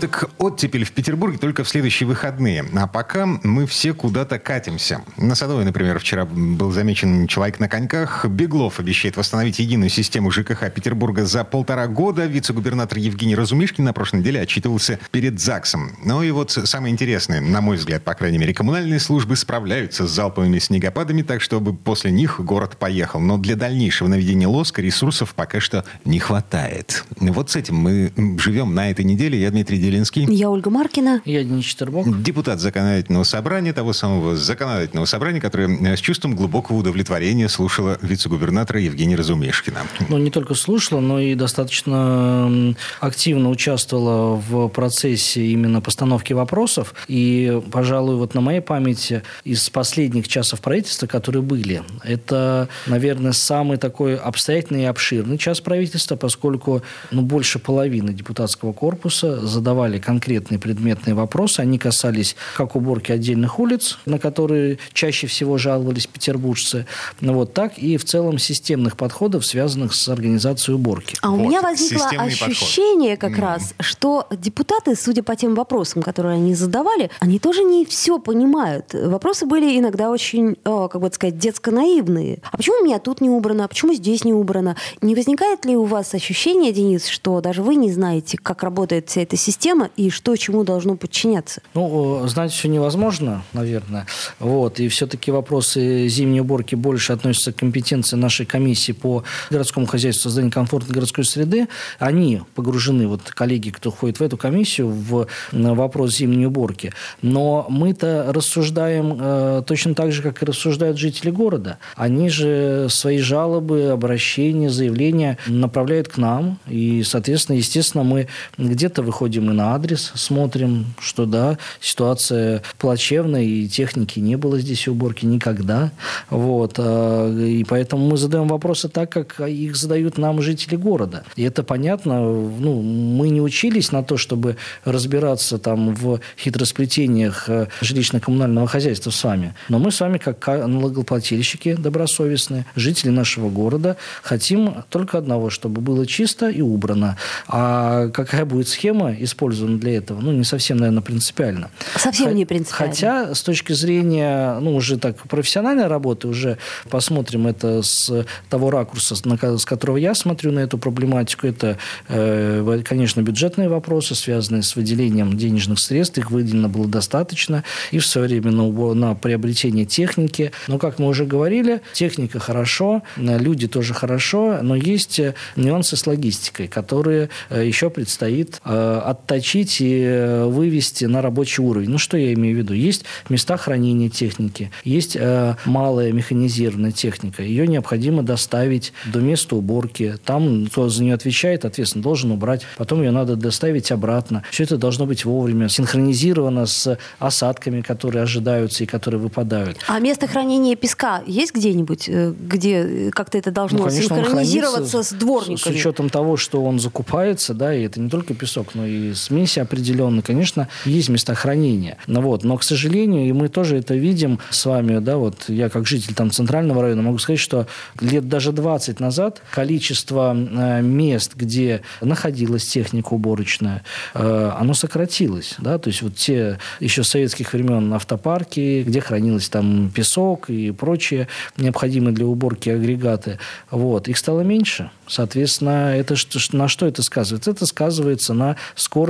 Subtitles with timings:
[0.00, 2.64] Так оттепель в Петербурге только в следующие выходные.
[2.76, 5.02] А пока мы все куда-то катимся.
[5.16, 8.24] На Садовой, например, вчера был замечен человек на коньках.
[8.26, 12.26] Беглов обещает восстановить единую систему ЖКХ Петербурга за полтора года.
[12.26, 15.96] Вице-губернатор Евгений Разумишкин на прошлой неделе отчитывался перед ЗАГСом.
[16.04, 20.10] Ну и вот самое интересное, на мой взгляд, по крайней мере, коммунальные службы справляются с
[20.10, 23.18] залповыми снегопадами, так чтобы после них город поехал.
[23.20, 27.04] Но для дальнейшего наведения лоска ресурсов пока что не хватает.
[27.18, 29.40] Вот с этим мы живем на этой неделе.
[29.40, 30.26] Я Дмитрий Делинский.
[30.28, 31.22] Я Ольга Маркина.
[31.24, 32.22] Я Денис Четербок.
[32.22, 38.80] Депутат законодательного собрания, того самого законодательного собрания, которое э, с чувством глубокого удовлетворения слушала вице-губернатора
[38.80, 39.78] Евгения Разумешкина.
[40.08, 46.94] Ну, не только слушала, но и достаточно активно участвовала в процессе именно постановки вопросов.
[47.08, 53.78] И, пожалуй, вот на моей памяти из последних часов правительства, которые были, это, наверное, самый
[53.78, 60.58] такой обстоятельный и обширный час правительства, поскольку ну, больше половины депутатского корпуса задавали задавали конкретные
[60.58, 61.60] предметные вопросы.
[61.60, 66.86] Они касались как уборки отдельных улиц, на которые чаще всего жаловались петербуржцы,
[67.20, 71.16] ну, вот так и в целом системных подходов, связанных с организацией уборки.
[71.22, 71.38] А вот.
[71.38, 73.30] у меня возникло ощущение подход.
[73.30, 73.42] как mm.
[73.42, 78.94] раз, что депутаты, судя по тем вопросам, которые они задавали, они тоже не все понимают.
[78.94, 82.40] Вопросы были иногда очень, как бы сказать, детско-наивные.
[82.50, 83.64] А почему у меня тут не убрано?
[83.64, 84.76] А почему здесь не убрано?
[85.02, 89.22] Не возникает ли у вас ощущение, Денис, что даже вы не знаете, как работает вся
[89.22, 91.60] эта система, система и что чему должно подчиняться?
[91.74, 94.06] Ну, знать все невозможно, наверное.
[94.38, 94.80] Вот.
[94.80, 100.52] И все-таки вопросы зимней уборки больше относятся к компетенции нашей комиссии по городскому хозяйству, созданию
[100.52, 101.68] комфортной городской среды.
[101.98, 106.92] Они погружены, вот коллеги, кто входит в эту комиссию, в вопрос зимней уборки.
[107.20, 111.78] Но мы-то рассуждаем э, точно так же, как и рассуждают жители города.
[111.94, 116.58] Они же свои жалобы, обращения, заявления направляют к нам.
[116.68, 123.68] И, соответственно, естественно, мы где-то выходим и на адрес, смотрим, что да, ситуация плачевная, и
[123.68, 125.90] техники не было здесь уборки никогда.
[126.30, 126.74] Вот.
[126.78, 131.24] А, и поэтому мы задаем вопросы так, как их задают нам жители города.
[131.34, 132.20] И это понятно.
[132.20, 139.24] Ну, мы не учились на то, чтобы разбираться там в хитросплетениях э, жилищно-коммунального хозяйства с
[139.24, 139.54] вами.
[139.68, 146.06] Но мы с вами, как налогоплательщики добросовестные, жители нашего города, хотим только одного, чтобы было
[146.06, 147.16] чисто и убрано.
[147.48, 151.70] А какая будет схема использования использованы для этого, ну, не совсем, наверное, принципиально.
[151.96, 152.92] Совсем не принципиально.
[152.92, 156.58] Хотя, с точки зрения, ну, уже так, профессиональной работы, уже
[156.90, 161.46] посмотрим это с того ракурса, с которого я смотрю на эту проблематику.
[161.46, 161.78] Это,
[162.08, 166.18] э, конечно, бюджетные вопросы, связанные с выделением денежных средств.
[166.18, 167.62] Их выделено было достаточно.
[167.92, 170.50] И в свое время на, на приобретение техники.
[170.66, 175.20] Но, как мы уже говорили, техника хорошо, люди тоже хорошо, но есть
[175.54, 181.62] нюансы с логистикой, которые э, еще предстоит э, оттачить отточить и э, вывести на рабочий
[181.62, 181.90] уровень.
[181.90, 182.72] Ну, что я имею в виду?
[182.72, 187.42] Есть места хранения техники, есть э, малая механизированная техника.
[187.42, 190.14] Ее необходимо доставить до места уборки.
[190.24, 192.62] Там кто за нее отвечает, ответственно, должен убрать.
[192.78, 194.42] Потом ее надо доставить обратно.
[194.50, 199.78] Все это должно быть вовремя синхронизировано с осадками, которые ожидаются и которые выпадают.
[199.88, 205.12] А место хранения песка есть где-нибудь, э, где как-то это должно ну, конечно, синхронизироваться с
[205.12, 205.56] дворниками?
[205.56, 209.17] С, с учетом того, что он закупается, да, и это не только песок, но и
[209.18, 211.98] смеси определенно, конечно, есть места хранения.
[212.06, 215.68] Но, вот, но, к сожалению, и мы тоже это видим с вами, да, вот я
[215.68, 217.66] как житель там центрального района могу сказать, что
[218.00, 223.82] лет даже 20 назад количество э, мест, где находилась техника уборочная,
[224.14, 229.90] э, оно сократилось, да, то есть вот те еще советских времен автопарки, где хранилось там
[229.94, 233.38] песок и прочие необходимые для уборки агрегаты,
[233.70, 234.90] вот, их стало меньше.
[235.06, 236.14] Соответственно, это,
[236.52, 237.50] на что это сказывается?
[237.50, 238.56] Это сказывается на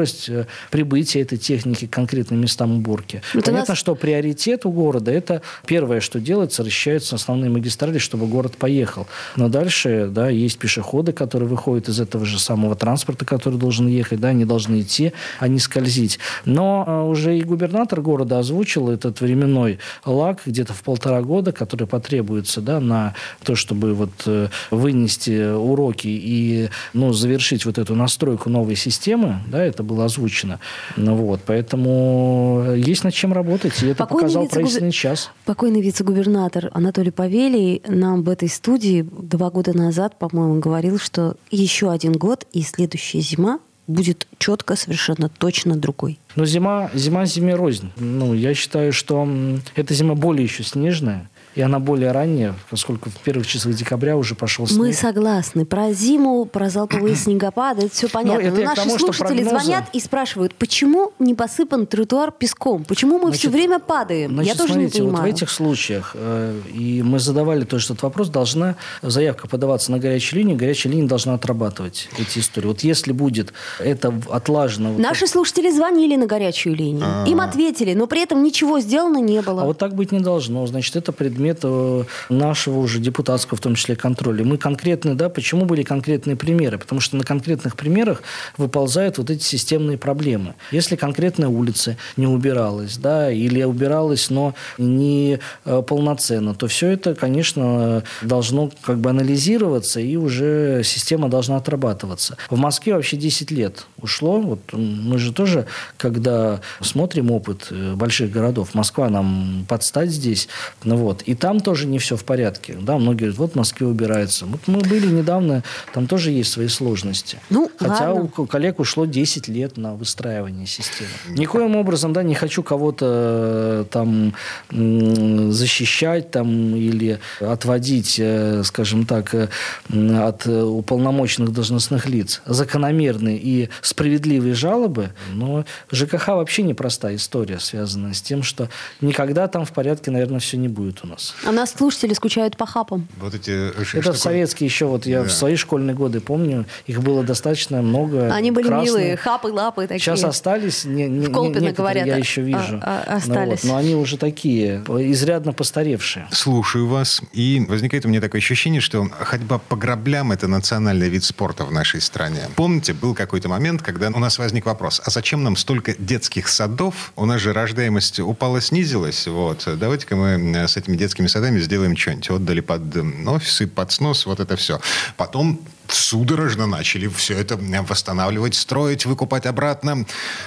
[0.06, 3.22] скорость э, прибытия этой техники к конкретным местам уборки.
[3.34, 3.78] Это Понятно, нас...
[3.78, 9.06] что приоритет у города– это первое, что делается, расчищаются основные магистрали, чтобы город поехал.
[9.36, 14.20] Но дальше да, есть пешеходы, которые выходят из этого же самого транспорта, который должен ехать,
[14.20, 16.18] да, они должны идти, а не скользить.
[16.44, 21.86] Но а, уже и губернатор города озвучил этот временной лаг где-то в полтора года, который
[21.88, 27.94] потребуется да, на то, чтобы вот, э, вынести урок сроки и ну, завершить вот эту
[27.94, 30.60] настройку новой системы, да, это было озвучено.
[30.96, 35.30] Ну, вот, поэтому есть над чем работать, и это Покойный показал правительственный час.
[35.44, 41.90] Покойный вице-губернатор Анатолий Павелий нам в этой студии два года назад, по-моему, говорил, что еще
[41.90, 43.58] один год и следующая зима
[43.88, 46.18] будет четко, совершенно точно другой.
[46.36, 47.90] Но зима, зима зиме рознь.
[47.96, 49.26] Ну, я считаю, что
[49.74, 54.34] эта зима более еще снежная и она более ранняя, поскольку в первых числах декабря уже
[54.34, 54.78] пошел снег.
[54.78, 55.64] Мы согласны.
[55.64, 58.42] Про зиму, про залповые снегопады, это все ну, понятно.
[58.42, 59.64] Но, это Но наши тому, слушатели прогнозы...
[59.64, 62.84] звонят и спрашивают, почему не посыпан тротуар песком?
[62.84, 64.34] Почему мы значит, все время падаем?
[64.34, 65.24] Значит, Я тоже смотрите, не понимаю.
[65.24, 69.98] Вот в этих случаях, э, и мы задавали тоже этот вопрос, должна заявка подаваться на
[69.98, 72.68] горячую линию, горячая линия должна отрабатывать эти истории.
[72.68, 74.92] Вот если будет это отлажено...
[74.96, 77.04] Наши вот слушатели звонили на горячую линию.
[77.04, 77.28] А-а-а.
[77.28, 79.62] Им ответили, но при этом ничего сделано не было.
[79.62, 80.64] А вот так быть не должно.
[80.66, 84.44] Значит, это предмет предмет э, нашего уже депутатского, в том числе, контроля.
[84.44, 86.78] Мы конкретно, да, почему были конкретные примеры?
[86.78, 88.22] Потому что на конкретных примерах
[88.56, 90.54] выползают вот эти системные проблемы.
[90.72, 97.14] Если конкретная улица не убиралась, да, или убиралась, но не э, полноценно, то все это,
[97.14, 102.36] конечно, должно как бы анализироваться, и уже система должна отрабатываться.
[102.50, 104.40] В Москве вообще 10 лет ушло.
[104.40, 105.66] Вот мы же тоже,
[105.98, 110.48] когда смотрим опыт э, больших городов, Москва нам подстать здесь,
[110.82, 112.74] ну вот, и там тоже не все в порядке.
[112.80, 114.46] Да, многие говорят, вот в Москве убирается.
[114.46, 117.38] Вот мы были недавно, там тоже есть свои сложности.
[117.50, 118.30] Ну, Хотя ладно.
[118.38, 121.10] у коллег ушло 10 лет на выстраивание системы.
[121.28, 124.32] Никоим образом, да, не хочу кого-то э, там
[124.70, 129.48] защищать там или отводить, э, скажем так, э,
[129.90, 132.40] от уполномоченных должностных лиц.
[132.46, 138.70] Закономерные и справедливые жалобы, но ЖКХ вообще непростая история, связанная с тем, что
[139.02, 141.17] никогда там в порядке, наверное, все не будет у нас.
[141.44, 143.08] А нас слушатели скучают по хапам.
[143.20, 145.28] Вот эти э, Это советские еще, вот я да.
[145.28, 148.32] в свои школьные годы помню, их было достаточно много.
[148.32, 148.84] Они были красные.
[148.84, 150.00] милые, хапы, лапы такие.
[150.00, 152.80] Сейчас остались, не, не, в Колпино, говорят, я еще вижу.
[152.82, 153.64] А, а, остались.
[153.64, 156.28] Ну, вот, но они уже такие, изрядно постаревшие.
[156.30, 161.24] Слушаю вас, и возникает у меня такое ощущение, что ходьба по граблям– это национальный вид
[161.24, 162.42] спорта в нашей стране.
[162.56, 167.12] Помните, был какой-то момент, когда у нас возник вопрос, а зачем нам столько детских садов?
[167.16, 169.26] У нас же рождаемость упала, снизилась.
[169.26, 169.68] Вот.
[169.76, 172.30] Давайте-ка мы с этими детскими детскими садами сделаем что-нибудь.
[172.30, 172.82] Отдали под
[173.26, 174.78] офисы, под снос, вот это все.
[175.16, 175.58] Потом
[175.88, 180.04] судорожно начали все это восстанавливать, строить, выкупать обратно.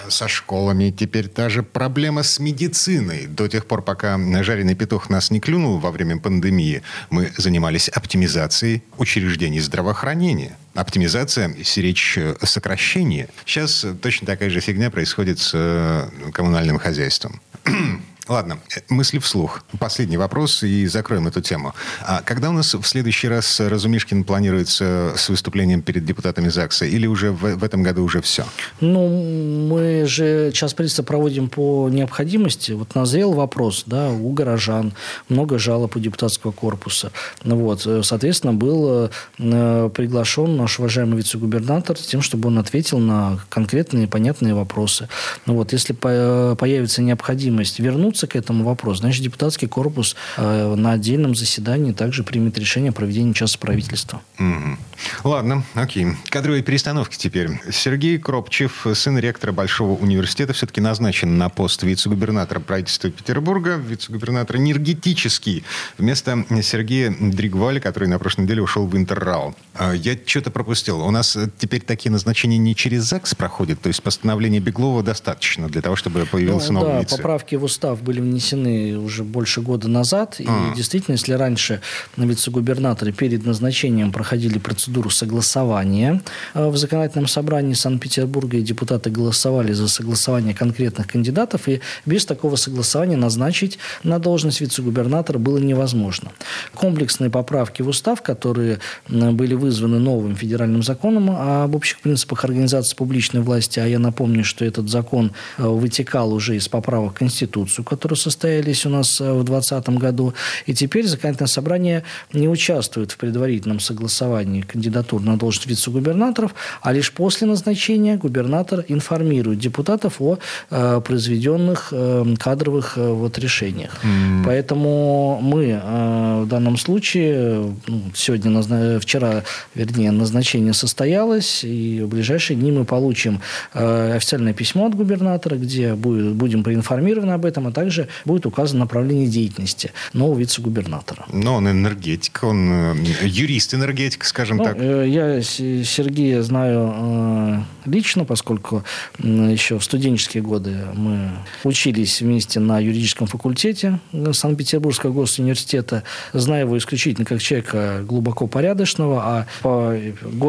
[0.07, 3.25] Со школами теперь та же проблема с медициной.
[3.25, 8.83] До тех пор, пока жареный петух нас не клюнул во время пандемии, мы занимались оптимизацией
[8.97, 10.57] учреждений здравоохранения.
[10.75, 13.29] Оптимизация, речь сокращение.
[13.45, 17.41] Сейчас точно такая же фигня происходит с э, коммунальным хозяйством.
[18.27, 19.63] Ладно, мысли вслух.
[19.79, 21.73] Последний вопрос и закроем эту тему.
[22.01, 26.85] А когда у нас в следующий раз Разумишкин планируется с выступлением перед депутатами ЗАГСа?
[26.85, 28.45] Или уже в, в этом году уже все?
[28.79, 32.73] Ну, мы же час правительства проводим по необходимости.
[32.73, 34.93] Вот назрел вопрос, да, у горожан.
[35.27, 37.11] Много жалоб у депутатского корпуса.
[37.43, 39.09] Ну, вот, соответственно, был
[39.39, 45.09] э, приглашен наш уважаемый вице-губернатор с тем, чтобы он ответил на конкретные понятные вопросы.
[45.47, 50.75] Ну, вот, если по появится необходимость вернуться вернуться к этому вопросу, значит, депутатский корпус э,
[50.75, 54.21] на отдельном заседании также примет решение о проведении часа правительства.
[54.37, 54.77] Mm-hmm.
[55.23, 56.07] Ладно, окей.
[56.29, 57.49] Кадровые перестановки теперь.
[57.71, 65.63] Сергей Кропчев, сын ректора Большого университета, все-таки назначен на пост вице-губернатора правительства Петербурга, вице-губернатор энергетический,
[65.97, 69.55] вместо Сергея Дригваля, который на прошлой неделе ушел в Интеррал.
[69.75, 71.01] А, я что-то пропустил.
[71.01, 75.81] У нас теперь такие назначения не через ЗАГС проходят, то есть постановление Беглова достаточно для
[75.81, 77.17] того, чтобы появился ну, новый да, вице.
[77.17, 80.39] поправки в устав были внесены уже больше года назад.
[80.39, 80.73] И а.
[80.75, 81.81] действительно, если раньше
[82.17, 86.21] вице-губернаторы перед назначением проходили процедуру согласования
[86.53, 92.55] э, в законодательном собрании Санкт-Петербурга, и депутаты голосовали за согласование конкретных кандидатов, и без такого
[92.55, 96.31] согласования назначить на должность вице-губернатора было невозможно.
[96.73, 98.79] Комплексные поправки в устав, которые
[99.09, 104.65] были вызваны новым федеральным законом об общих принципах организации публичной власти, а я напомню, что
[104.65, 109.43] этот закон э, вытекал уже из поправок в Конституцию, которые состоялись у нас э, в
[109.43, 110.33] 2020 году.
[110.65, 117.11] И теперь законодательное собрание не участвует в предварительном согласовании кандидатур на должность вице-губернаторов, а лишь
[117.11, 120.37] после назначения губернатор информирует депутатов о
[120.71, 123.91] э, произведенных э, кадровых э, вот, решениях.
[124.03, 124.43] Mm.
[124.45, 128.99] Поэтому мы э, в данном случае, ну, сегодня, назна...
[128.99, 129.43] вчера,
[129.75, 133.39] вернее, назначение состоялось, и в ближайшие дни мы получим
[133.73, 138.79] э, официальное письмо от губернатора, где будет, будем проинформированы об этом, а также будет указано
[138.79, 141.25] направление деятельности нового вице-губернатора.
[141.31, 144.70] Но он энергетик, он э, юрист-энергетик, скажем ну, так.
[144.77, 148.83] Э, я Сергея знаю лично, поскольку
[149.19, 151.31] еще в студенческие годы мы
[151.63, 153.99] учились вместе на юридическом факультете
[154.31, 156.03] Санкт-Петербургского госуниверситета.
[156.33, 159.95] Знаю его исключительно как человека глубоко порядочного, а по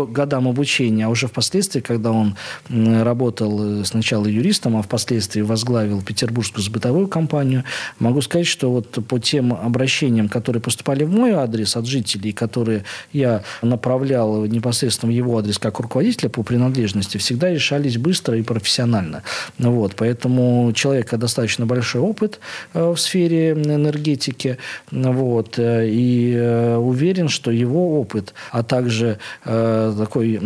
[0.07, 2.37] годам обучения, а уже впоследствии, когда он
[2.69, 7.65] работал сначала юристом, а впоследствии возглавил Петербургскую бытовую компанию,
[7.99, 12.85] могу сказать, что вот по тем обращениям, которые поступали в мой адрес от жителей, которые
[13.13, 14.02] я направлял
[14.47, 19.23] непосредственно в его адрес как руководителя по принадлежности, всегда решались быстро и профессионально.
[19.59, 22.41] Вот, поэтому человека достаточно большой опыт
[22.75, 24.59] э, в сфере энергетики,
[24.91, 30.41] вот, э, и э, уверен, что его опыт, а также такой,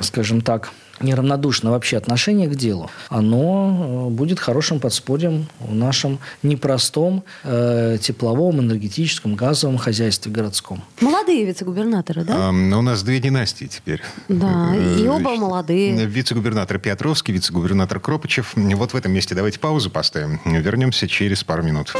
[0.00, 7.24] скажем так, неравнодушное вообще отношение к делу, оно э, будет хорошим подспорьем в нашем непростом
[7.44, 10.82] э, тепловом, энергетическом, газовом хозяйстве городском.
[11.00, 12.48] Молодые вице-губернаторы, да?
[12.48, 14.02] А, у нас две династии теперь.
[14.28, 16.06] Да, и э, оба молодые.
[16.06, 18.52] Вице-губернатор Петровский, вице-губернатор Кропычев.
[18.54, 20.40] Вот в этом месте давайте паузу поставим.
[20.44, 21.94] Вернемся через пару минут.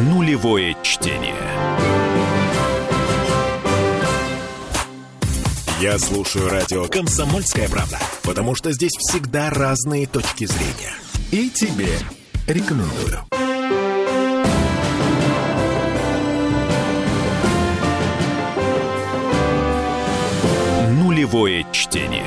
[0.00, 2.05] Нулевое чтение.
[5.80, 10.94] Я слушаю радио «Комсомольская правда», потому что здесь всегда разные точки зрения.
[11.30, 11.90] И тебе
[12.46, 13.20] рекомендую.
[20.92, 22.24] Нулевое чтение.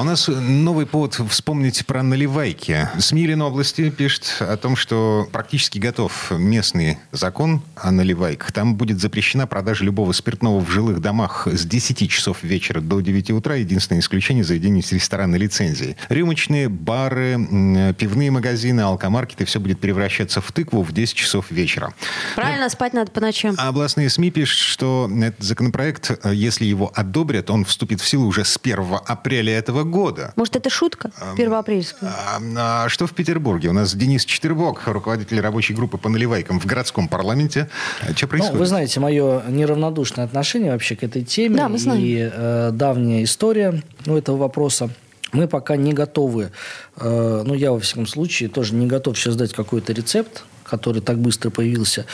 [0.00, 2.88] А у нас новый повод вспомнить про наливайки.
[2.98, 8.50] Смилин области пишет о том, что практически готов местный закон о наливайках.
[8.50, 13.32] Там будет запрещена продажа любого спиртного в жилых домах с 10 часов вечера до 9
[13.32, 13.56] утра.
[13.56, 15.98] Единственное исключение– заведения с ресторанной лицензией.
[16.08, 21.92] Рюмочные, бары, пивные магазины, алкомаркеты– все будет превращаться в тыкву в 10 часов вечера.
[22.36, 23.54] Правильно, ну, спать надо по ночам.
[23.58, 28.46] А областные СМИ пишут, что этот законопроект, если его одобрят, он вступит в силу уже
[28.46, 29.89] с 1 апреля этого года.
[30.36, 32.10] Может, это шутка первоапрельская?
[32.10, 33.68] А, а что в Петербурге?
[33.68, 37.68] У нас Денис Четербок, руководитель рабочей группы по наливайкам в городском парламенте.
[38.00, 38.54] А что происходит?
[38.54, 41.56] Ну, вы знаете, мое неравнодушное отношение вообще к этой теме.
[41.56, 42.00] Да, мы знаем.
[42.02, 44.90] И э, давняя история у этого вопроса.
[45.32, 46.50] Мы пока не готовы,
[46.96, 51.18] э, ну, я, во всяком случае, тоже не готов сейчас дать какой-то рецепт, который так
[51.18, 52.06] быстро появился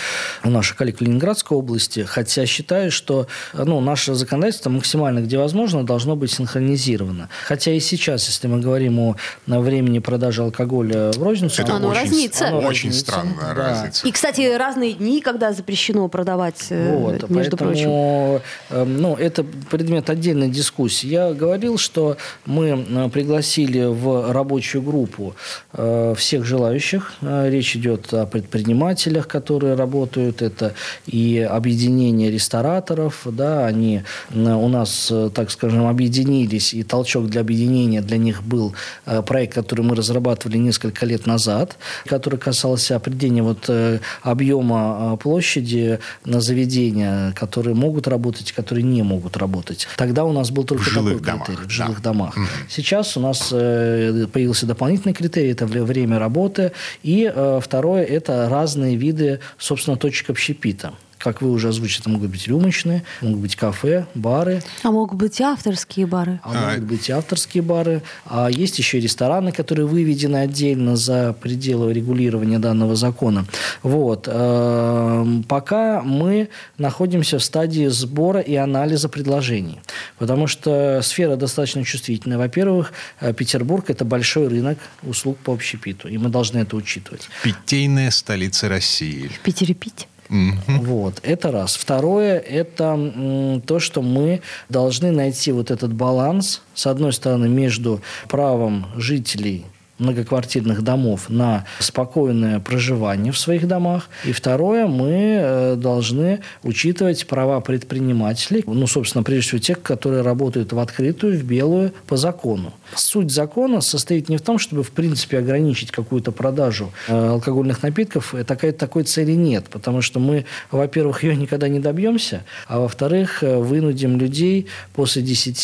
[0.45, 2.01] у наших коллег в Ленинградской области.
[2.01, 7.29] Хотя считаю, что ну, наше законодательство максимально, где возможно, должно быть синхронизировано.
[7.47, 11.63] Хотя и сейчас, если мы говорим о времени продажи алкоголя в розницу...
[11.63, 12.49] Это оно очень, разнится.
[12.49, 13.01] Оно очень разнится.
[13.01, 13.55] странная да.
[13.55, 14.07] разница.
[14.07, 18.43] И, кстати, разные дни, когда запрещено продавать, э, вот, между поэтому, прочим.
[18.71, 21.07] Эм, ну, это предмет отдельной дискуссии.
[21.07, 25.35] Я говорил, что мы э, пригласили в рабочую группу
[25.73, 27.15] э, всех желающих.
[27.21, 30.75] Речь идет о предприятиях предпринимателях, которые работают, это
[31.07, 34.03] и объединение рестораторов, да, они
[34.35, 38.75] у нас, так скажем, объединились, и толчок для объединения для них был
[39.07, 41.77] э, проект, который мы разрабатывали несколько лет назад,
[42.07, 49.03] который касался определения вот э, объема э, площади на заведения, которые могут работать, которые не
[49.03, 49.89] могут работать.
[49.97, 52.11] Тогда у нас был только в такой домах, критерий в жилых да.
[52.11, 52.37] домах.
[52.69, 56.73] Сейчас у нас появился дополнительный критерий, это время работы,
[57.03, 60.93] и второе это разные виды, собственно, точек общепита
[61.27, 64.63] как вы уже озвучили, это могут быть рюмочные, могут быть кафе, бары.
[64.85, 66.39] А могут быть и авторские бары.
[66.45, 68.03] А, а могут быть и авторские бары.
[68.27, 73.45] А есть еще и рестораны, которые выведены отдельно за пределы регулирования данного закона.
[73.83, 74.29] Вот.
[74.31, 79.81] Эм, пока мы находимся в стадии сбора и анализа предложений.
[80.19, 82.39] Потому что сфера достаточно чувствительная.
[82.39, 87.29] Во-первых, э, Петербург– это большой рынок услуг по общепиту, и мы должны это учитывать.
[87.43, 89.27] Питейная столица России.
[89.27, 90.07] В Питере пить?
[90.29, 90.85] Угу.
[90.85, 91.77] Вот, это раз.
[91.77, 98.87] Второе, это то, что мы должны найти вот этот баланс, с одной стороны, между правом
[98.97, 99.65] жителей
[99.99, 104.09] многоквартирных домов на спокойное проживание в своих домах.
[104.25, 110.73] И второе, мы э, должны учитывать права предпринимателей, ну, собственно, прежде всего тех, которые работают
[110.73, 112.73] в открытую, в белую, по закону.
[112.95, 118.35] Суть закона состоит не в том, чтобы, в принципе, ограничить какую-то продажу э, алкогольных напитков.
[118.47, 123.57] Такой, такой цели нет, потому что мы, во-первых, ее никогда не добьемся, а во-вторых, э,
[123.57, 125.57] вынудим людей после 10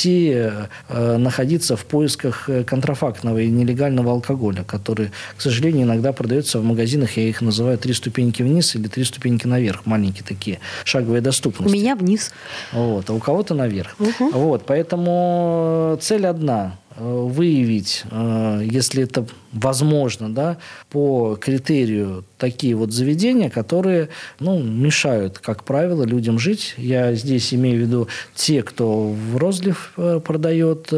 [0.89, 7.17] находиться в поисках контрафактного и нелегального алкоголя алкоголя, который, к сожалению, иногда продается в магазинах,
[7.17, 11.75] я их называю три ступеньки вниз или три ступеньки наверх, маленькие такие, шаговая доступность.
[11.75, 12.33] У меня вниз.
[12.73, 13.97] Вот, а у кого-то наверх.
[13.99, 14.31] Угу.
[14.31, 20.59] Вот, поэтому цель одна Э, выявить, э, если это возможно, да,
[20.91, 24.09] по критерию такие вот заведения, которые
[24.41, 26.75] ну, мешают, как правило, людям жить.
[26.77, 30.93] Я здесь имею в виду те, кто в розлив э, продает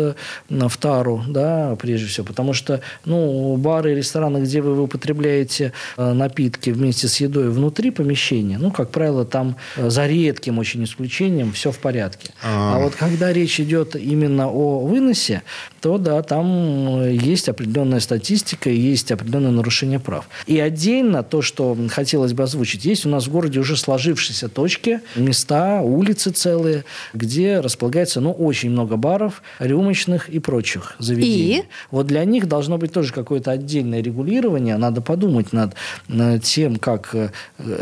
[0.49, 6.71] в тару, да, прежде всего, потому что ну, бары и рестораны, где вы употребляете напитки
[6.71, 11.79] вместе с едой внутри помещения, ну, как правило, там за редким очень исключением все в
[11.79, 12.31] порядке.
[12.43, 15.43] А, а вот когда речь идет именно о выносе,
[15.81, 20.29] то да, там э, есть определенная статистика, есть определенное нарушение прав.
[20.47, 25.01] И отдельно то, что хотелось бы озвучить, есть у нас в городе уже сложившиеся точки,
[25.17, 31.59] места, улицы целые, где располагается ну, очень много баров, рюмочных и прочих заведений.
[31.59, 31.65] И?
[31.91, 34.77] Вот для них должно быть тоже какое-то отдельное регулирование.
[34.77, 35.75] Надо подумать над,
[36.09, 37.31] над тем, как э,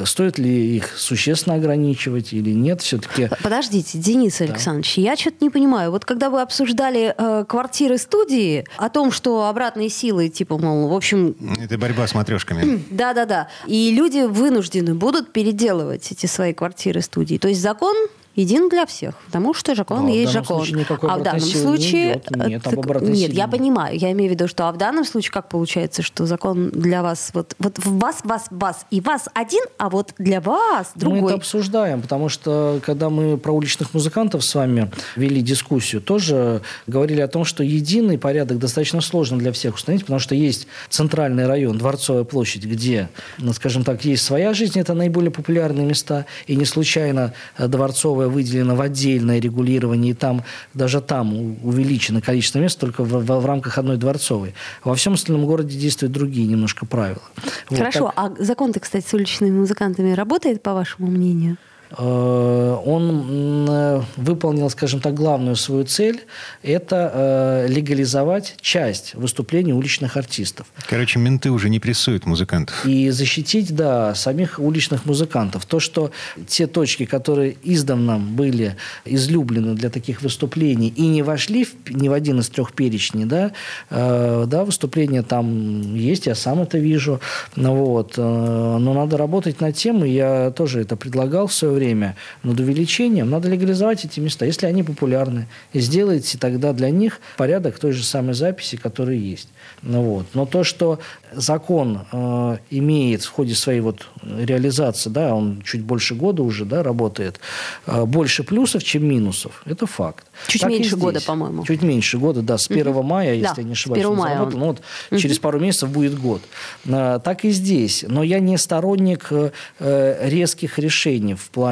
[0.04, 3.28] стоит ли их существенно ограничивать или нет все-таки.
[3.42, 5.02] Подождите, Денис Александрович, да.
[5.02, 5.90] я что-то не понимаю.
[5.90, 10.94] Вот когда вы обсуждали э, квартиры студии о том, что обратные силы, типа, мол, в
[10.94, 11.36] общем...
[11.60, 12.82] Это борьба с матрешками.
[12.90, 13.48] Да-да-да.
[13.66, 17.38] И люди вынуждены будут переделывать эти свои квартиры студии.
[17.38, 17.94] То есть закон
[18.34, 20.66] един для всех, потому что закон да, есть закон.
[21.02, 22.22] А в данном случае...
[22.30, 23.98] Не нет, так, нет я понимаю.
[23.98, 27.30] Я имею в виду, что а в данном случае как получается, что закон для вас...
[27.34, 31.20] Вот, вот вас, вас, вас и вас один, а вот для вас другой.
[31.20, 36.62] Мы это обсуждаем, потому что когда мы про уличных музыкантов с вами вели дискуссию, тоже
[36.86, 41.46] говорили о том, что единый порядок достаточно сложно для всех установить, потому что есть центральный
[41.46, 43.08] район, Дворцовая площадь, где,
[43.38, 48.28] ну, скажем так, есть своя жизнь, это наиболее популярные места, и не случайно Дворцовая Дворцовая
[48.28, 50.42] выделена в отдельное регулирование, и там
[50.74, 54.54] даже там увеличено количество мест только в, в, в рамках одной Дворцовой.
[54.84, 57.22] Во всем остальном городе действуют другие немножко правила.
[57.68, 58.40] Хорошо, вот, так...
[58.40, 61.56] а закон-то, кстати, с уличными музыкантами работает, по вашему мнению?
[61.98, 66.20] Э, он э, выполнил, скажем так, главную свою цель–
[66.62, 70.66] это э, легализовать часть выступлений уличных артистов.
[70.88, 72.86] Короче, менты уже не прессуют музыкантов.
[72.86, 75.66] И защитить, да, самих уличных музыкантов.
[75.66, 76.10] То, что
[76.46, 82.12] те точки, которые издавна были излюблены для таких выступлений и не вошли в, ни в
[82.12, 83.52] один из трех перечней, да,
[83.90, 87.20] да, выступления там есть, я сам это вижу,
[87.56, 92.16] вот, но надо работать над тем, и я тоже это предлагал в свое время, время
[92.42, 95.46] над увеличением, надо легализовать эти места, если они популярны.
[95.72, 99.48] И сделайте тогда для них порядок той же самой записи, которая есть.
[99.82, 100.26] Ну, вот.
[100.34, 100.98] Но то, что
[101.32, 106.82] закон э, имеет в ходе своей вот реализации, да, он чуть больше года уже да,
[106.82, 107.40] работает,
[107.86, 110.26] э, больше плюсов, чем минусов, это факт.
[110.46, 111.64] Чуть так меньше года, по-моему.
[111.64, 113.02] Чуть меньше года, да, с 1 угу.
[113.02, 114.60] мая, если да, я не ошибаюсь, он мая заработал, он.
[114.60, 115.20] ну, вот угу.
[115.20, 116.42] через пару месяцев будет год.
[116.84, 118.04] Э, так и здесь.
[118.08, 121.71] Но я не сторонник э, резких решений в плане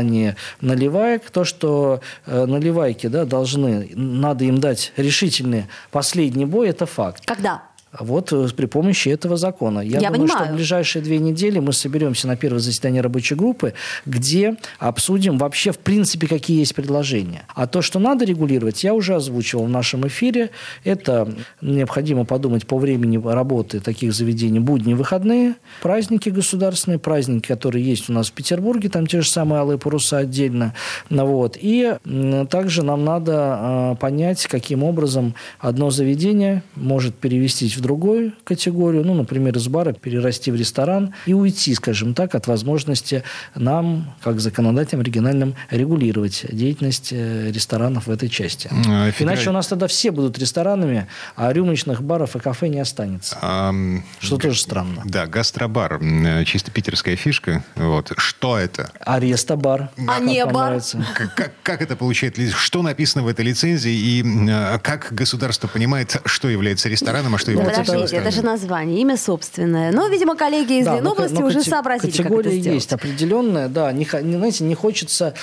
[0.61, 1.31] наливаек.
[1.31, 7.25] То, что э, наливайки да, должны, надо им дать решительный последний бой, это факт.
[7.27, 7.63] Когда?
[7.99, 9.81] Вот э, при помощи этого закона.
[9.81, 10.45] Я, Я думаю, понимаю.
[10.45, 13.75] что в ближайшие две недели мы соберемся на первое заседание рабочей группы,
[14.07, 17.43] где обсудим вообще, в принципе, какие есть предложения.
[17.55, 20.51] А то, что надо регулировать, я уже озвучивал в нашем эфире.
[20.85, 24.61] Это необходимо подумать по времени работы таких заведений.
[24.61, 29.61] Будни, выходные, праздники государственные, праздники, которые есть у нас в Петербурге, там те же самые
[29.61, 30.75] алые паруса отдельно.
[31.09, 31.57] Ну вот.
[31.61, 31.97] И
[32.51, 39.15] также нам надо э, понять, каким образом одно заведение может перевестись в другую категорию, ну,
[39.15, 43.23] например, из бара перерасти в ресторан и уйти, скажем так, от возможности
[43.55, 48.69] нам, как законодателям региональным, регулировать деятельность э, ресторанов в этой части.
[48.71, 49.35] А, федераль...
[49.35, 53.39] Иначе у нас тогда все будут ресторанами, а рюмочных баров и кафе не останется.
[53.41, 53.73] А,
[54.21, 54.49] что г...
[54.49, 55.03] тоже странно.
[55.05, 56.01] Да, гастробар.
[56.45, 57.65] Чисто питерская фишка.
[57.77, 58.13] Вот.
[58.17, 58.91] Что это?
[59.01, 59.91] Арестобар.
[60.07, 60.81] А, а не бар?
[61.15, 62.39] Как, как, как это получает?
[62.55, 67.51] Что написано в этой лицензии и э, как государство понимает, что является рестораном, а что
[67.51, 69.93] является Подождите, это же название, имя собственное.
[69.93, 73.69] Но, видимо, коллеги из да, Ленобласти но, но уже сообразили, категория как это есть определенная,
[73.69, 73.93] да.
[73.93, 75.35] Не, не, знаете, не хочется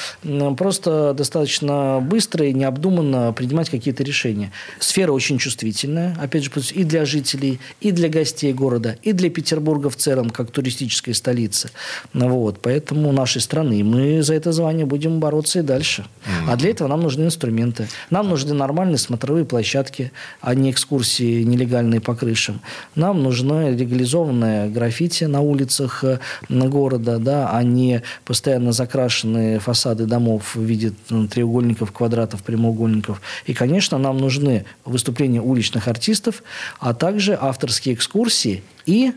[0.58, 4.52] просто достаточно быстро и необдуманно принимать какие-то решения.
[4.80, 9.90] Сфера очень чувствительная, опять же, и для жителей, и для гостей города, и для Петербурга
[9.90, 11.70] в целом, как туристической столицы.
[12.13, 16.02] Вот, поэтому нашей страны мы за это звание будем бороться и дальше.
[16.02, 16.52] Mm-hmm.
[16.52, 17.88] А для этого нам нужны инструменты.
[18.10, 20.12] Нам нужны нормальные смотровые площадки,
[20.42, 22.60] а не экскурсии нелегальные по крышам.
[22.95, 30.56] Нам нужно легализованное граффити на улицах э, города, да, а не постоянно закрашенные фасады домов
[30.56, 30.93] в виде
[31.32, 33.21] треугольников, квадратов, прямоугольников.
[33.45, 36.43] И, конечно, нам нужны выступления уличных артистов,
[36.80, 39.13] а также авторские экскурсии и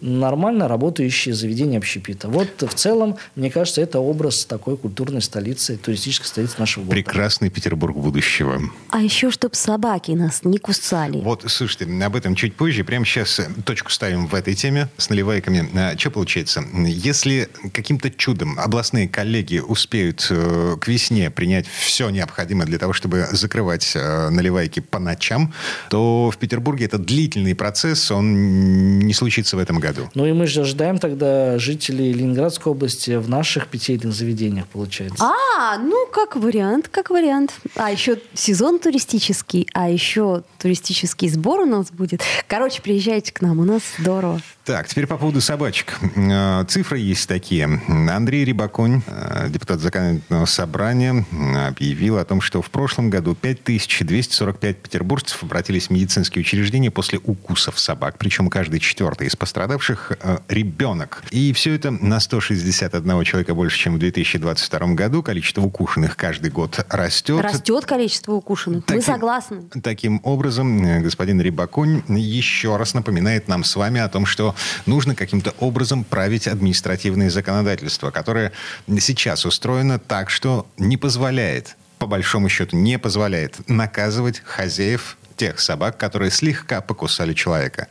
[0.00, 2.28] нормально работающие заведения общепита.
[2.28, 6.94] Вот в целом, мне кажется, это образ такой культурной столицы, туристической столицы нашего города.
[6.94, 8.60] Прекрасный Петербург будущего.
[8.90, 11.20] А еще, чтобы собаки нас не кусали.
[11.20, 12.84] Вот, слушайте, об этом чуть позже.
[12.84, 15.96] Прямо сейчас точку ставим в этой теме с наливайками.
[15.98, 16.64] Что получается?
[16.74, 23.26] Если каким-то чудом областные коллеги успеют э, к весне принять все необходимое для того, чтобы
[23.32, 25.52] закрывать э, наливайки по ночам,
[25.90, 30.08] то в Петербурге это длительный процесс, он не случится в этом году.
[30.14, 35.24] Ну и мы же ожидаем тогда жителей Ленинградской области в наших питейных заведениях, получается.
[35.24, 37.52] А, ну как вариант, как вариант.
[37.74, 42.22] А еще сезон туристический, а еще туристический сбор у нас будет.
[42.46, 44.40] Короче, приезжайте к нам, у нас здорово.
[44.66, 45.96] Так, теперь по поводу собачек.
[46.16, 47.80] Э, цифры есть такие.
[48.10, 51.24] Андрей Рибаконь, э, депутат законодательного собрания,
[51.68, 57.78] объявил о том, что в прошлом году 5245 петербуржцев обратились в медицинские учреждения после укусов
[57.78, 58.16] собак.
[58.18, 61.22] Причем каждый четвертый из пострадавших э,– ребенок.
[61.30, 65.22] И все это на 161 человека больше, чем в 2022 году.
[65.22, 67.42] Количество укушенных каждый год растет.
[67.42, 68.86] Растет количество укушенных.
[68.86, 69.62] Таким, Мы согласны.
[69.82, 74.54] Таким образом, господин Рибаконь еще раз напоминает нам с вами о том, что
[74.86, 78.52] нужно каким-то образом править административное законодательство, которое
[78.98, 85.98] сейчас устроено так, что не позволяет по большому счету не позволяет наказывать хозяев тех собак,
[85.98, 87.88] которые слегка покусали человека.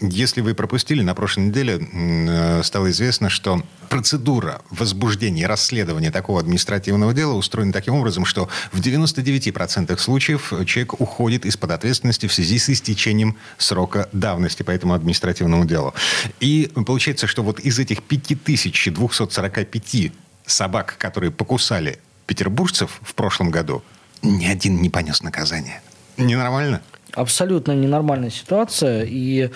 [0.00, 6.40] Если вы пропустили, на прошлой неделе э, стало известно, что процедура возбуждения и расследования такого
[6.40, 12.58] административного дела устроена таким образом, что в 99% случаев человек уходит из-под ответственности в связи
[12.58, 15.94] с истечением срока давности по этому административному делу.
[16.40, 20.12] И получается, что вот из этих 5245
[20.46, 23.82] собак, которые покусали петербуржцев в прошлом году,
[24.22, 25.80] ни один не понес наказание.
[26.18, 26.82] Ненормально?
[27.14, 29.50] Абсолютно ненормальная ситуация, и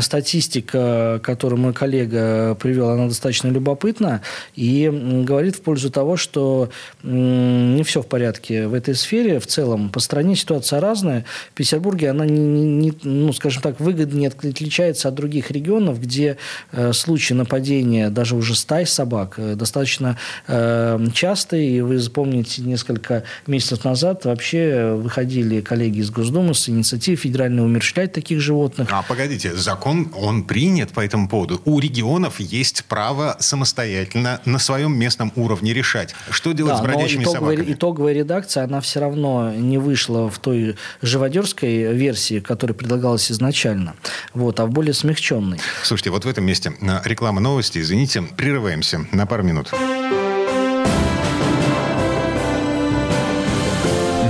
[0.00, 4.22] статистика, которую мой коллега привел, она достаточно любопытна
[4.54, 4.90] и
[5.24, 6.70] говорит в пользу того, что
[7.02, 9.38] не все в порядке в этой сфере.
[9.38, 11.24] В целом, по стране ситуация разная.
[11.50, 16.38] В Петербурге она, не, не, ну, скажем так, выгоднее отличается от других регионов, где
[16.72, 21.78] э, случаи нападения даже уже стай собак э, достаточно э, частые.
[21.78, 27.64] И вы запомните, несколько месяцев назад вообще выходили коллеги из Госдумы с инициативой инициатив федеральной
[27.64, 28.88] умерщвлять таких животных.
[28.90, 31.60] А погодите, закон, он принят по этому поводу.
[31.64, 37.24] У регионов есть право самостоятельно на своем местном уровне решать, что делать да, с бродячими
[37.24, 37.74] но итоговая, собаками.
[37.74, 43.94] Итоговая редакция, она все равно не вышла в той живодерской версии, которая предлагалась изначально,
[44.32, 45.58] вот, а в более смягченной.
[45.82, 49.72] Слушайте, вот в этом месте э, реклама новости, извините, прерываемся на пару минут.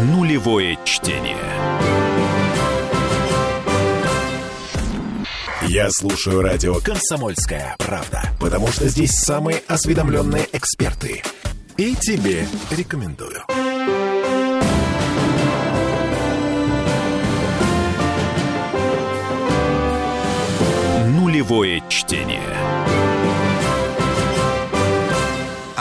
[0.03, 1.54] Нулевое чтение.
[5.75, 11.21] Я слушаю радио «Комсомольская правда», потому что здесь самые осведомленные эксперты.
[11.77, 13.43] И тебе рекомендую.
[21.09, 23.14] Нулевое чтение.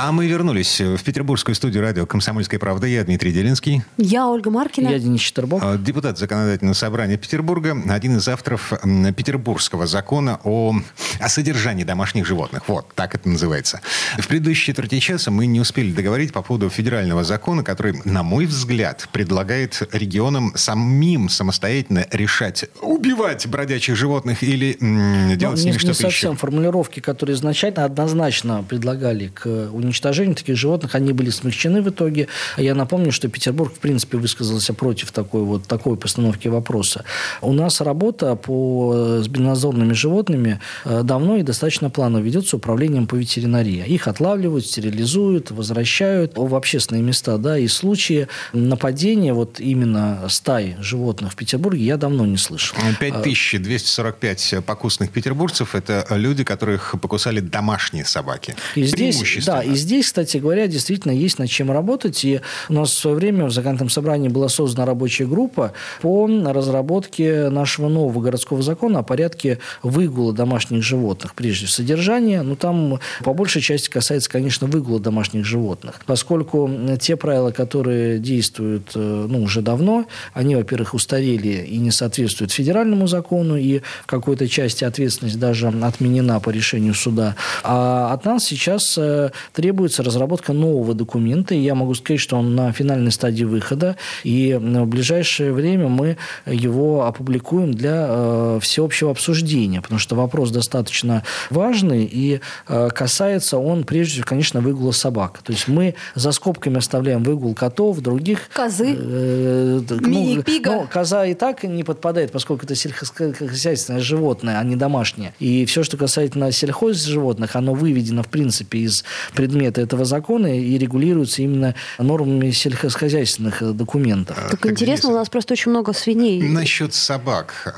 [0.05, 2.87] А мы вернулись в петербургскую студию радио «Комсомольская правда».
[2.87, 3.83] Я Дмитрий Делинский.
[3.95, 4.89] Я Ольга Маркина.
[4.89, 5.61] Я Денис Четербок.
[5.63, 7.81] А, депутат Законодательного собрания Петербурга.
[7.87, 8.73] Один из авторов
[9.15, 10.75] петербургского закона о,
[11.21, 12.63] о содержании домашних животных.
[12.67, 13.79] Вот, так это называется.
[14.19, 18.45] В предыдущей четверти часа мы не успели договорить по поводу федерального закона, который, на мой
[18.45, 25.77] взгляд, предлагает регионам самим самостоятельно решать, убивать бродячих животных или м, делать ну, с ними
[25.77, 26.03] что-то еще.
[26.07, 31.81] Не совсем формулировки, которые изначально однозначно предлагали к уничтожению уничтожения таких животных, они были смягчены
[31.81, 32.27] в итоге.
[32.57, 37.03] Я напомню, что Петербург, в принципе, высказался против такой вот такой постановки вопроса.
[37.41, 43.15] У нас работа по, с беназорными животными э, давно и достаточно плавно ведется управлением по
[43.15, 43.85] ветеринарии.
[43.87, 47.37] Их отлавливают, стерилизуют, возвращают в общественные места.
[47.37, 52.77] Да, и случаи нападения вот именно стаи животных в Петербурге я давно не слышал.
[52.99, 58.55] 5245 покусных петербуржцев– это люди, которых покусали домашние собаки.
[58.75, 62.23] И здесь, да, и здесь, кстати говоря, действительно есть над чем работать.
[62.25, 67.49] И у нас в свое время в законодательном собрании была создана рабочая группа по разработке
[67.49, 71.35] нашего нового городского закона о порядке выгула домашних животных.
[71.35, 76.01] Прежде содержания, но там по большей части касается, конечно, выгула домашних животных.
[76.05, 76.69] Поскольку
[76.99, 83.07] те правила, которые действуют э, ну, уже давно, они, во-первых, устарели и не соответствуют федеральному
[83.07, 87.35] закону, и в какой-то части ответственность даже отменена по решению суда.
[87.63, 89.31] А от нас сейчас э,
[89.73, 94.53] требуется разработка нового документа, и я могу сказать, что он на финальной стадии выхода, и
[94.53, 102.03] в ближайшее время мы его опубликуем для э, всеобщего обсуждения, потому что вопрос достаточно важный,
[102.05, 105.39] и э, касается он, прежде всего, конечно, выгула собак.
[105.43, 108.49] То есть мы за скобками оставляем выгул котов, других...
[108.53, 108.95] Козы.
[108.95, 110.71] Э, Мини-пига.
[110.71, 115.33] Ну, коза и так не подпадает, поскольку это сельскохозяйственное животное, а не домашнее.
[115.39, 121.41] И все, что касательно сельхозживотных, оно выведено, в принципе, из предмета этого закона и регулируется
[121.41, 124.35] именно нормами сельхозхозяйственных документов.
[124.35, 126.41] Так, так интересно, у нас просто очень много свиней.
[126.41, 127.75] Насчет собак.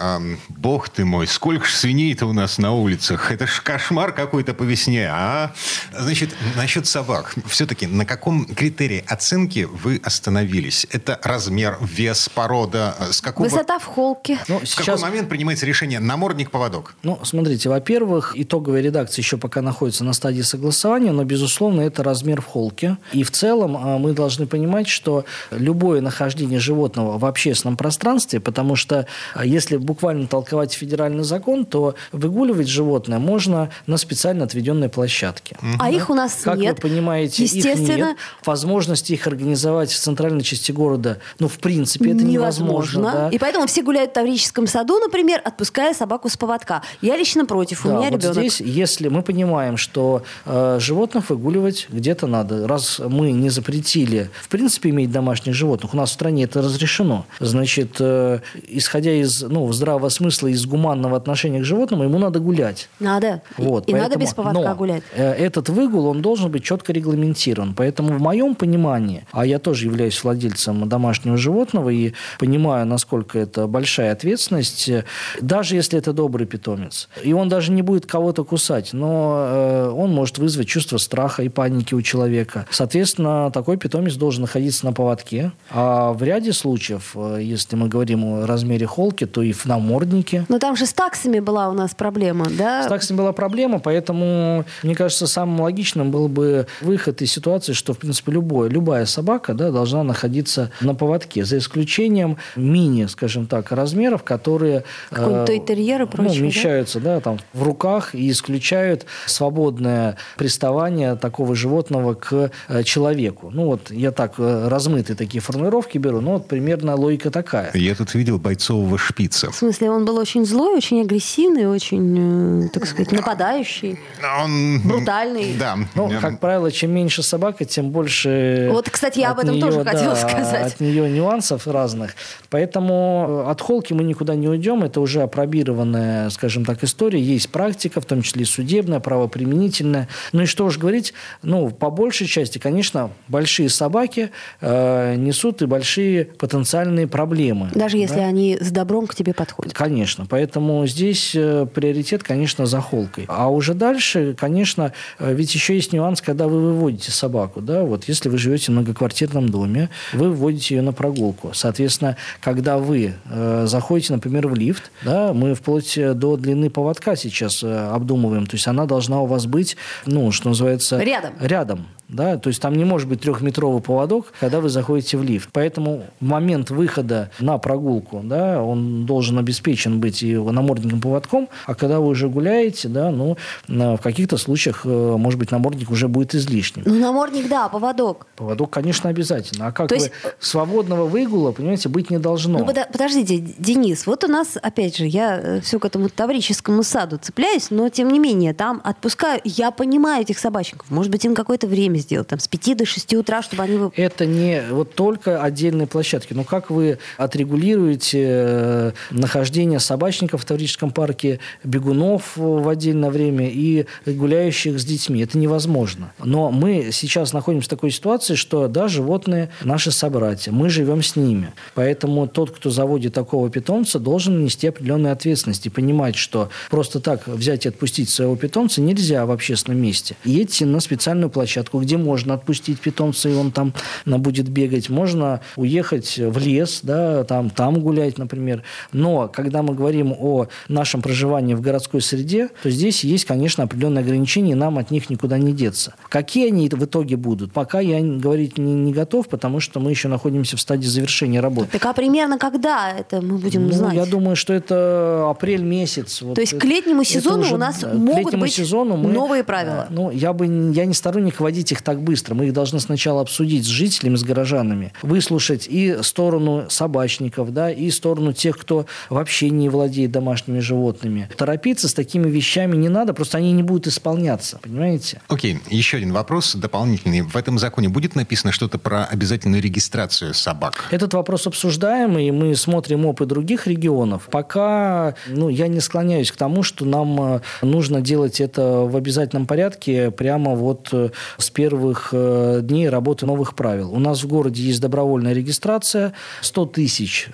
[0.50, 3.32] Бог ты мой, сколько ж свиней-то у нас на улицах.
[3.32, 5.54] Это ж кошмар какой-то по весне, а?
[5.98, 7.34] Значит, насчет собак.
[7.48, 10.88] Все-таки на каком критерии оценки вы остановились?
[10.92, 12.96] Это размер, вес, порода?
[13.12, 13.48] С какого...
[13.48, 14.40] Высота в холке.
[14.48, 14.86] Ну, в сейчас...
[14.86, 16.96] какой момент принимается решение намордник-поводок?
[17.04, 22.42] Ну, смотрите, во-первых, итоговая редакция еще пока находится на стадии согласования, но, безусловно, это размер
[22.42, 22.98] в холке.
[23.12, 28.76] И в целом а, мы должны понимать, что любое нахождение животного в общественном пространстве, потому
[28.76, 35.58] что а, если буквально толковать федеральный закон, то выгуливать животное можно на специально отведенной площадке.
[35.80, 36.76] А их у нас как нет.
[36.76, 37.92] Как вы понимаете, Естественно.
[37.92, 38.18] их нет.
[38.46, 42.98] Возможности их организовать в центральной части города, ну, в принципе, это невозможно.
[43.00, 43.30] невозможно да?
[43.30, 46.82] И поэтому все гуляют в Таврическом саду, например, отпуская собаку с поводка.
[47.02, 48.38] Я лично против, да, у меня вот ребенок.
[48.38, 54.50] здесь, если мы понимаем, что э, животных выгуливать где-то надо, раз мы не запретили, в
[54.50, 59.72] принципе, иметь домашних животных, у нас в стране это разрешено, значит, э, исходя из ну,
[59.72, 62.90] здравого смысла, из гуманного отношения к животному, ему надо гулять.
[63.00, 63.42] Надо.
[63.58, 65.04] Вот, и поэтому, надо без поводка но, гулять.
[65.16, 67.74] Э, этот выгул, он должен быть четко регламентирован.
[67.74, 73.68] Поэтому в моем понимании, а я тоже являюсь владельцем домашнего животного и понимаю, насколько это
[73.68, 75.06] большая ответственность, э,
[75.42, 80.14] даже если это добрый питомец, и он даже не будет кого-то кусать, но э, он
[80.14, 82.68] может вызвать чувство страха и паники у человека.
[82.70, 85.52] Соответственно, такой питомец должен находиться на поводке.
[85.72, 90.46] А в ряде случаев, если мы говорим о размере холки, то и в наморднике.
[90.50, 92.84] Но там же с таксами была у нас проблема, да?
[92.84, 97.94] С таксами была проблема, поэтому, мне кажется, самым логичным был бы выход из ситуации, что,
[97.94, 103.72] в принципе, любое, любая собака да, должна находиться на поводке, за исключением мини, скажем так,
[103.72, 104.84] размеров, которые...
[105.10, 107.16] Какой-нибудь э, терьер и прочее, ну, вмещаются да?
[107.16, 113.52] Да, там, в руках и исключают свободное приставание такого животного к э, человеку.
[113.54, 117.72] Ну, вот я так э, размытые такие формулировки беру, но вот примерно логика такая.
[117.74, 119.52] Я тут видел бойцового шпица.
[119.52, 124.00] В смысле, он был очень злой, очень агрессивный, очень, э, так сказать, нападающий,
[124.42, 124.82] он...
[124.84, 125.56] брутальный.
[125.60, 125.78] Да.
[125.94, 128.70] Ну, как правило, чем меньше собака, тем больше...
[128.72, 130.74] Вот, кстати, я об этом нее, тоже да, хотела сказать.
[130.74, 132.16] От нее нюансов разных.
[132.50, 134.84] Поэтому от холки мы никуда не уйдем.
[134.84, 137.22] Это уже опробированная, скажем так, история.
[137.22, 140.08] Есть практика, в том числе и судебная, правоприменительная.
[140.32, 145.66] Ну и что уж говорить, ну, по большей части, конечно, большие собаки э, несут и
[145.66, 147.70] большие потенциальные проблемы.
[147.74, 148.26] Даже если да?
[148.26, 149.74] они с добром к тебе подходят.
[149.74, 150.26] Конечно.
[150.30, 153.26] Поэтому здесь э, приоритет, конечно, за холкой.
[153.28, 157.62] А уже дальше, конечно, э, ведь еще есть нюанс, когда вы выводите собаку.
[157.62, 157.84] Да?
[157.84, 161.52] Вот если вы живете в многоквартирном доме, вы выводите ее на прогулку.
[161.54, 167.64] Соответственно, когда вы э, заходите, например, в лифт, да, мы вплоть до длины поводка сейчас
[167.64, 168.46] э, обдумываем.
[168.46, 170.98] То есть она должна у вас быть, ну, что называется...
[171.16, 171.34] Рядом.
[171.40, 171.88] Рядом.
[172.10, 172.38] Да?
[172.38, 175.50] То есть там не может быть трехметровый поводок, когда вы заходите в лифт.
[175.52, 181.76] Поэтому в момент выхода на прогулку да, он должен обеспечен быть и намордником поводком, а
[181.76, 183.38] когда вы уже гуляете, да, ну,
[183.68, 186.84] в каких-то случаях, э, может быть, намордник уже будет излишним.
[186.86, 188.28] Ну, намордник, да, поводок.
[188.36, 189.68] Поводок, конечно, обязательно.
[189.68, 189.96] А как То.
[189.96, 190.12] Есть...
[190.40, 192.60] Свободного выгула, понимаете, быть не должно.
[192.60, 197.18] Ну, подождите, Денис, вот у нас, опять же, я э, все к этому таврическому саду
[197.18, 200.90] цепляюсь, но, тем не менее, там отпускаю, я понимаю этих собачников.
[200.90, 203.80] Может быть, им какое-то время сделать, там, с 5 до 6 утра, чтобы они...
[203.96, 206.34] Это не вот только отдельные площадки.
[206.34, 213.86] Но как вы отрегулируете э, нахождение собачников в Таврическом парке, бегунов в отдельное время и
[214.06, 215.22] гуляющих с детьми?
[215.22, 216.14] Это невозможно.
[216.24, 221.16] Но мы сейчас находимся в такой ситуации, что, да, животные наши собратья, мы живем с
[221.16, 221.54] ними.
[221.74, 227.28] Поэтому тот, кто заводит такого питомца, должен нести определенную ответственность и понимать, что просто так
[227.28, 230.16] взять и отпустить своего питомца нельзя в общественном месте.
[230.24, 233.74] Едьте на специальную площадку, где можно отпустить питомца, и он там
[234.06, 234.90] будет бегать.
[234.90, 238.64] Можно уехать в лес, да, там, там гулять, например.
[238.92, 244.02] Но когда мы говорим о нашем проживании в городской среде, то здесь есть, конечно, определенные
[244.02, 245.94] ограничения, и нам от них никуда не деться.
[246.10, 247.54] Какие они в итоге будут?
[247.54, 251.70] Пока я говорить не, не готов, потому что мы еще находимся в стадии завершения работы.
[251.72, 253.94] Так а примерно когда это мы будем ну, знать?
[253.94, 256.22] Я думаю, что это апрель месяц.
[256.22, 259.88] Вот то есть к летнему сезону уже, у нас могут быть сезону мы, новые правила?
[259.90, 262.36] Ну, я бы я не сторонник вводить их так быстро.
[262.36, 267.90] Мы их должны сначала обсудить с жителями, с горожанами, выслушать и сторону собачников, да, и
[267.92, 271.30] сторону тех, кто вообще не владеет домашними животными.
[271.38, 275.22] Торопиться с такими вещами не надо, просто они не будут исполняться, понимаете?
[275.28, 275.60] Окей, okay.
[275.70, 277.22] еще один вопрос дополнительный.
[277.22, 280.86] В этом законе будет написано что-то про обязательную регистрацию собак?
[280.92, 284.30] Этот вопрос обсуждаем, и мы смотрим опыт других регионов.
[284.32, 289.46] Пока ну, я не склоняюсь к тому, что нам э, нужно делать это в обязательном
[289.46, 293.92] порядке прямо вот э, с первых э, дней работы новых правил.
[293.92, 296.14] У нас в городе есть добровольная регистрация.
[296.42, 297.30] 100 тысяч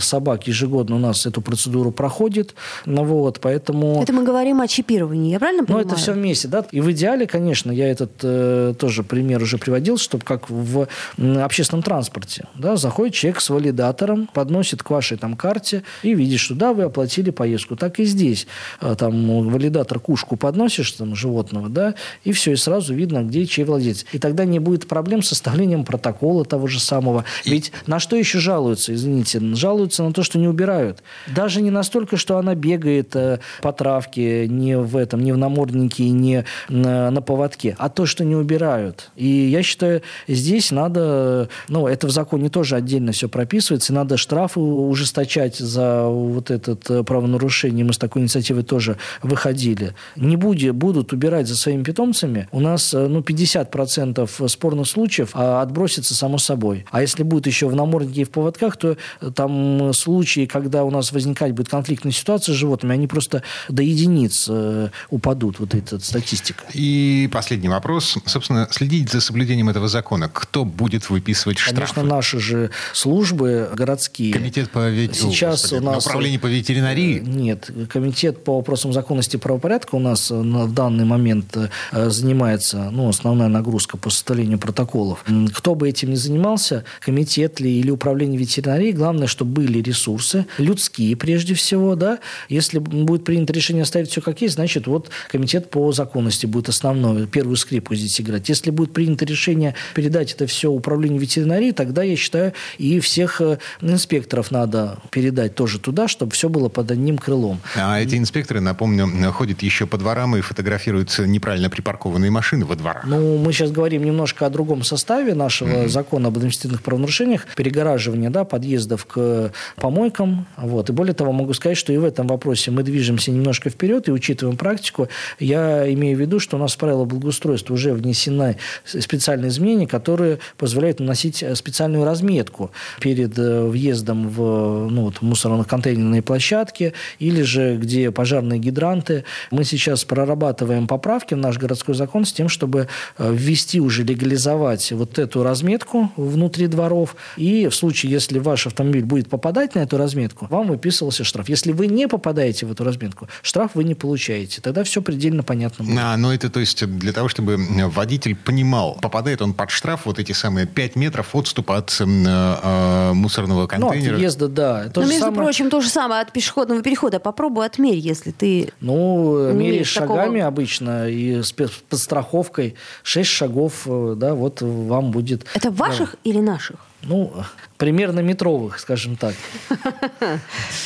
[0.00, 2.54] собак ежегодно у нас эту процедуру проходит.
[2.86, 4.02] Ну, вот, поэтому...
[4.02, 5.86] Это мы говорим о чипировании, я правильно понимаю?
[5.86, 6.64] Ну, это все вместе, да.
[6.72, 11.82] И в идеале, конечно, я этот э, тоже пример уже приводил, чтобы как в общественном
[11.82, 16.72] транспорте, да, заходит человек с валидатором, подносит к вашей там карте и видит, что да,
[16.72, 17.76] вы оплатили поездку.
[17.76, 18.46] Так и здесь.
[18.80, 23.64] Э, там валидатор кушку подносишь там животного, да, и все, и сразу видно, где чей
[23.66, 24.06] владелец.
[24.12, 27.24] И тогда не будет проблем с составлением протокола того же самого.
[27.44, 29.40] Ведь на что еще жалуются, извините?
[29.54, 31.02] Жалуются на то, что не убирают.
[31.26, 36.08] Даже не настолько, что она бегает э, по травке, не в этом, не в наморднике,
[36.10, 39.10] не на, на поводке, а то, что не убирают.
[39.16, 44.16] И я считаю, здесь надо, ну, это в законе тоже отдельно все прописывается, и надо
[44.16, 47.84] штрафы ужесточать за вот это э, правонарушение.
[47.84, 49.94] Мы с такой инициативой тоже выходили.
[50.16, 55.62] Не будет, будут убирать за своими питомцами, у нас э, ну, 50% спорных случаев а,
[55.62, 56.84] отбросится само собой.
[56.90, 60.90] А если будет еще в наморднике и в поводках, то э, там случаи, когда у
[60.90, 65.98] нас возникать будет конфликтная ситуация с животными, они просто до единиц э, упадут, вот эта
[65.98, 66.64] статистика.
[66.72, 68.18] И последний вопрос.
[68.26, 70.28] Собственно, следить за соблюдением этого закона.
[70.32, 71.94] Кто будет выписывать штрафы?
[71.94, 74.32] Конечно, наши же службы городские.
[74.32, 75.14] Комитет по вет...
[75.14, 76.06] Сейчас О, у нас...
[76.06, 77.20] Управление по ветеринарии?
[77.20, 77.70] Нет.
[77.88, 81.56] Комитет по вопросам законности и правопорядка у нас в данный момент
[81.92, 85.24] э, занимается, ну, основная нагрузка по составлению протоколов.
[85.54, 91.16] Кто бы этим ни занимался, комитет ли или управление ветеринарии, главное, чтобы были ресурсы, людские
[91.16, 92.18] прежде всего, да.
[92.48, 97.26] Если будет принято решение оставить все как есть, значит, вот комитет по законности будет основной,
[97.26, 98.48] первую скрипку здесь играть.
[98.48, 103.58] Если будет принято решение передать это все управлению ветеринарии, тогда, я считаю, и всех э,
[103.82, 107.60] инспекторов надо передать тоже туда, чтобы все было под одним крылом.
[107.74, 113.04] А эти инспекторы, напомню, ходят еще по дворам и фотографируют неправильно припаркованные машины во дворах.
[113.04, 115.88] Ну, мы сейчас говорим немножко о другом составе нашего mm-hmm.
[115.88, 120.46] закона об административных правонарушениях, перегораживание да, подъездов к помойкам.
[120.56, 120.90] Вот.
[120.90, 124.12] И более того, могу сказать, что и в этом вопросе мы движемся немножко вперед и
[124.12, 125.08] учитываем практику.
[125.38, 130.38] Я имею в виду, что у нас в правила благоустройства уже внесены специальные изменения, которые
[130.56, 138.10] позволяют наносить специальную разметку перед э, въездом в ну, вот, мусорно-контейнерные площадки или же где
[138.10, 139.24] пожарные гидранты.
[139.50, 144.92] Мы сейчас прорабатываем поправки в наш городской закон с тем, чтобы э, ввести уже, легализовать
[144.92, 147.16] вот эту разметку внутри дворов.
[147.36, 151.48] И в случае, если ваш автомобиль будет попадать на эту разметку, вам выписывался штраф.
[151.48, 154.60] Если вы не попадаете в эту разметку, штраф вы не получаете.
[154.60, 155.98] Тогда все предельно понятно будет.
[156.00, 157.56] А, ну это то есть для того, чтобы
[157.88, 163.12] водитель понимал, попадает он под штраф вот эти самые 5 метров отступа от э, э,
[163.12, 164.10] муторного контейнера.
[164.10, 164.88] Ну, от въезда, да.
[164.88, 165.42] То Но, между самое...
[165.42, 167.20] прочим, то же самое от пешеходного перехода.
[167.20, 170.20] Попробуй отмерь, если ты Ну, меряешь такого...
[170.20, 172.74] шагами обычно и с подстраховкой
[173.06, 175.46] 6 шагов, э, да, вот вам будет...
[175.54, 176.30] Это ваших да.
[176.30, 176.76] или наших?
[177.02, 177.32] Ну,
[177.76, 179.34] примерно метровых, скажем так.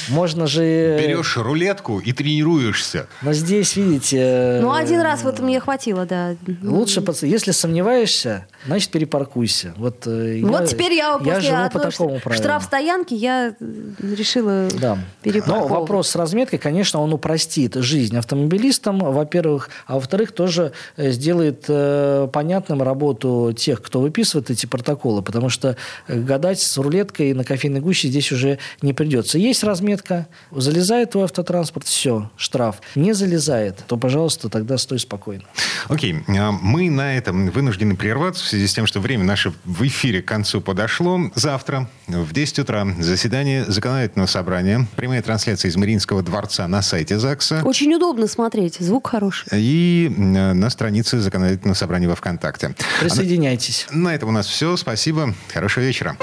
[0.09, 0.99] Можно же...
[1.01, 3.07] Берешь рулетку и тренируешься.
[3.23, 4.59] Но здесь, видите...
[4.61, 6.37] Ну, один раз вот мне хватило, да.
[6.63, 9.75] Лучше, если сомневаешься, значит, перепаркуйся.
[9.77, 12.43] Вот, э, вот я, теперь я после я живу по такому правилу.
[12.43, 13.55] штраф стоянки я
[14.01, 14.99] решила да.
[15.47, 21.65] Но вопрос с разметкой, конечно, он упростит жизнь автомобилистам, во-первых, а во-вторых, тоже э, сделает
[21.69, 25.77] э, понятным работу тех, кто выписывает эти протоколы, потому что
[26.09, 29.39] гадать с рулеткой на кофейной гуще здесь уже не придется.
[29.39, 32.81] Есть разметка, залезает твой автотранспорт, все, штраф.
[32.95, 35.45] Не залезает, то, пожалуйста, тогда стой спокойно.
[35.89, 39.87] Окей, а мы на этом вынуждены прерваться в связи с тем, что время наше в
[39.87, 41.21] эфире к концу подошло.
[41.35, 44.87] Завтра в 10 утра заседание законодательного собрания.
[44.97, 47.63] Прямая трансляция из Мариинского дворца на сайте ЗАГСа.
[47.65, 49.49] Очень удобно смотреть, звук хороший.
[49.53, 52.75] И на странице законодательного собрания во ВКонтакте.
[53.01, 53.87] Присоединяйтесь.
[53.91, 54.77] А на, на этом у нас все.
[54.77, 55.35] Спасибо.
[55.53, 56.17] Хорошего вечера.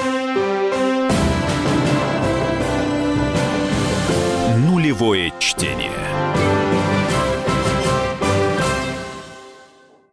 [4.88, 6.57] Полевое чтение.